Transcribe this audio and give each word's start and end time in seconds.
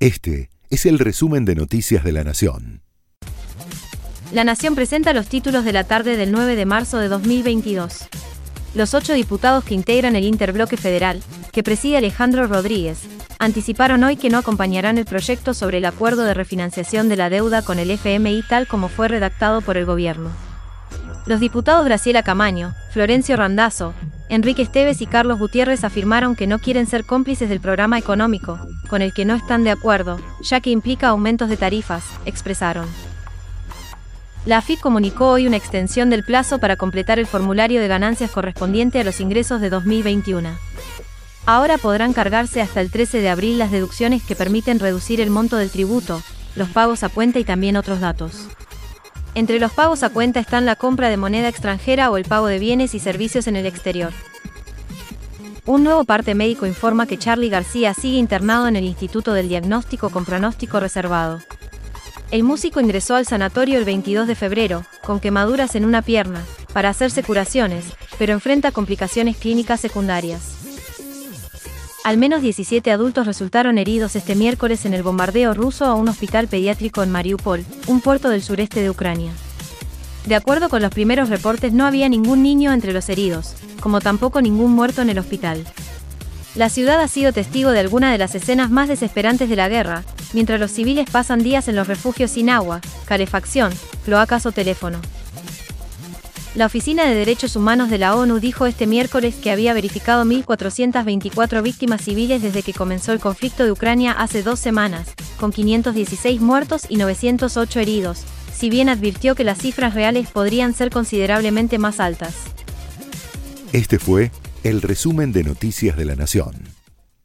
Este 0.00 0.48
es 0.70 0.86
el 0.86 0.98
resumen 0.98 1.44
de 1.44 1.54
Noticias 1.54 2.02
de 2.02 2.12
la 2.12 2.24
Nación. 2.24 2.80
La 4.32 4.44
Nación 4.44 4.74
presenta 4.74 5.12
los 5.12 5.26
títulos 5.26 5.62
de 5.62 5.74
la 5.74 5.84
tarde 5.84 6.16
del 6.16 6.32
9 6.32 6.56
de 6.56 6.64
marzo 6.64 6.96
de 6.96 7.08
2022. 7.08 8.08
Los 8.74 8.94
ocho 8.94 9.12
diputados 9.12 9.62
que 9.62 9.74
integran 9.74 10.16
el 10.16 10.24
Interbloque 10.24 10.78
Federal, 10.78 11.22
que 11.52 11.62
preside 11.62 11.98
Alejandro 11.98 12.46
Rodríguez, 12.46 13.00
anticiparon 13.38 14.02
hoy 14.02 14.16
que 14.16 14.30
no 14.30 14.38
acompañarán 14.38 14.96
el 14.96 15.04
proyecto 15.04 15.52
sobre 15.52 15.78
el 15.78 15.84
acuerdo 15.84 16.22
de 16.22 16.32
refinanciación 16.32 17.10
de 17.10 17.16
la 17.16 17.28
deuda 17.28 17.60
con 17.60 17.78
el 17.78 17.90
FMI 17.90 18.42
tal 18.48 18.66
como 18.66 18.88
fue 18.88 19.08
redactado 19.08 19.60
por 19.60 19.76
el 19.76 19.84
gobierno. 19.84 20.30
Los 21.26 21.40
diputados 21.40 21.84
Graciela 21.84 22.22
Camaño, 22.22 22.74
Florencio 22.94 23.36
Randazzo, 23.36 23.92
Enrique 24.30 24.62
Esteves 24.62 25.02
y 25.02 25.06
Carlos 25.06 25.40
Gutiérrez 25.40 25.82
afirmaron 25.82 26.36
que 26.36 26.46
no 26.46 26.60
quieren 26.60 26.86
ser 26.86 27.04
cómplices 27.04 27.48
del 27.48 27.58
programa 27.58 27.98
económico, 27.98 28.60
con 28.88 29.02
el 29.02 29.12
que 29.12 29.24
no 29.24 29.34
están 29.34 29.64
de 29.64 29.72
acuerdo, 29.72 30.20
ya 30.40 30.60
que 30.60 30.70
implica 30.70 31.08
aumentos 31.08 31.48
de 31.48 31.56
tarifas, 31.56 32.04
expresaron. 32.26 32.86
La 34.46 34.58
AFIP 34.58 34.78
comunicó 34.78 35.30
hoy 35.30 35.48
una 35.48 35.56
extensión 35.56 36.10
del 36.10 36.22
plazo 36.22 36.60
para 36.60 36.76
completar 36.76 37.18
el 37.18 37.26
formulario 37.26 37.80
de 37.80 37.88
ganancias 37.88 38.30
correspondiente 38.30 39.00
a 39.00 39.04
los 39.04 39.20
ingresos 39.20 39.60
de 39.60 39.68
2021. 39.68 40.48
Ahora 41.44 41.76
podrán 41.76 42.12
cargarse 42.12 42.60
hasta 42.60 42.80
el 42.80 42.92
13 42.92 43.20
de 43.20 43.30
abril 43.30 43.58
las 43.58 43.72
deducciones 43.72 44.22
que 44.22 44.36
permiten 44.36 44.78
reducir 44.78 45.20
el 45.20 45.30
monto 45.30 45.56
del 45.56 45.70
tributo, 45.70 46.22
los 46.54 46.68
pagos 46.68 47.02
a 47.02 47.08
cuenta 47.08 47.40
y 47.40 47.44
también 47.44 47.76
otros 47.76 47.98
datos. 47.98 48.46
Entre 49.34 49.60
los 49.60 49.72
pagos 49.72 50.02
a 50.02 50.10
cuenta 50.10 50.40
están 50.40 50.66
la 50.66 50.76
compra 50.76 51.08
de 51.08 51.16
moneda 51.16 51.48
extranjera 51.48 52.10
o 52.10 52.16
el 52.16 52.24
pago 52.24 52.46
de 52.46 52.58
bienes 52.58 52.94
y 52.94 52.98
servicios 52.98 53.46
en 53.46 53.56
el 53.56 53.66
exterior. 53.66 54.12
Un 55.66 55.84
nuevo 55.84 56.04
parte 56.04 56.34
médico 56.34 56.66
informa 56.66 57.06
que 57.06 57.18
Charlie 57.18 57.48
García 57.48 57.94
sigue 57.94 58.18
internado 58.18 58.66
en 58.66 58.76
el 58.76 58.84
Instituto 58.84 59.32
del 59.32 59.48
Diagnóstico 59.48 60.10
con 60.10 60.24
pronóstico 60.24 60.80
reservado. 60.80 61.40
El 62.32 62.42
músico 62.44 62.80
ingresó 62.80 63.14
al 63.14 63.26
sanatorio 63.26 63.78
el 63.78 63.84
22 63.84 64.26
de 64.26 64.34
febrero, 64.34 64.84
con 65.02 65.20
quemaduras 65.20 65.74
en 65.74 65.84
una 65.84 66.02
pierna, 66.02 66.44
para 66.72 66.88
hacerse 66.88 67.22
curaciones, 67.22 67.84
pero 68.18 68.32
enfrenta 68.32 68.72
complicaciones 68.72 69.36
clínicas 69.36 69.80
secundarias. 69.80 70.59
Al 72.02 72.16
menos 72.16 72.40
17 72.40 72.90
adultos 72.90 73.26
resultaron 73.26 73.76
heridos 73.76 74.16
este 74.16 74.34
miércoles 74.34 74.86
en 74.86 74.94
el 74.94 75.02
bombardeo 75.02 75.52
ruso 75.52 75.84
a 75.84 75.94
un 75.94 76.08
hospital 76.08 76.48
pediátrico 76.48 77.02
en 77.02 77.10
Mariupol, 77.10 77.62
un 77.88 78.00
puerto 78.00 78.30
del 78.30 78.42
sureste 78.42 78.80
de 78.80 78.88
Ucrania. 78.88 79.32
De 80.24 80.34
acuerdo 80.34 80.70
con 80.70 80.80
los 80.80 80.92
primeros 80.92 81.28
reportes 81.28 81.74
no 81.74 81.86
había 81.86 82.08
ningún 82.08 82.42
niño 82.42 82.72
entre 82.72 82.94
los 82.94 83.10
heridos, 83.10 83.54
como 83.80 84.00
tampoco 84.00 84.40
ningún 84.40 84.72
muerto 84.72 85.02
en 85.02 85.10
el 85.10 85.18
hospital. 85.18 85.66
La 86.54 86.70
ciudad 86.70 87.00
ha 87.00 87.08
sido 87.08 87.34
testigo 87.34 87.70
de 87.70 87.80
alguna 87.80 88.10
de 88.10 88.18
las 88.18 88.34
escenas 88.34 88.70
más 88.70 88.88
desesperantes 88.88 89.50
de 89.50 89.56
la 89.56 89.68
guerra, 89.68 90.02
mientras 90.32 90.58
los 90.58 90.70
civiles 90.70 91.08
pasan 91.10 91.42
días 91.42 91.68
en 91.68 91.76
los 91.76 91.86
refugios 91.86 92.30
sin 92.30 92.48
agua, 92.48 92.80
calefacción, 93.04 93.72
cloacas 94.06 94.46
o 94.46 94.52
teléfono. 94.52 95.00
La 96.56 96.66
Oficina 96.66 97.04
de 97.04 97.14
Derechos 97.14 97.54
Humanos 97.54 97.90
de 97.90 97.98
la 97.98 98.16
ONU 98.16 98.40
dijo 98.40 98.66
este 98.66 98.88
miércoles 98.88 99.36
que 99.36 99.52
había 99.52 99.72
verificado 99.72 100.24
1.424 100.24 101.62
víctimas 101.62 102.02
civiles 102.02 102.42
desde 102.42 102.64
que 102.64 102.72
comenzó 102.72 103.12
el 103.12 103.20
conflicto 103.20 103.64
de 103.64 103.70
Ucrania 103.70 104.10
hace 104.12 104.42
dos 104.42 104.58
semanas, 104.58 105.14
con 105.38 105.52
516 105.52 106.40
muertos 106.40 106.86
y 106.88 106.96
908 106.96 107.78
heridos, 107.78 108.24
si 108.52 108.68
bien 108.68 108.88
advirtió 108.88 109.36
que 109.36 109.44
las 109.44 109.58
cifras 109.58 109.94
reales 109.94 110.28
podrían 110.28 110.74
ser 110.74 110.90
considerablemente 110.90 111.78
más 111.78 112.00
altas. 112.00 112.34
Este 113.72 114.00
fue 114.00 114.32
el 114.64 114.82
resumen 114.82 115.30
de 115.32 115.44
Noticias 115.44 115.96
de 115.96 116.04
la 116.04 116.16
Nación. 116.16 116.79